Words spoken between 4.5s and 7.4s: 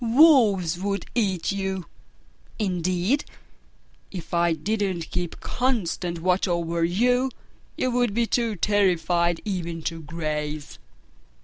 didn't keep constant watch over you,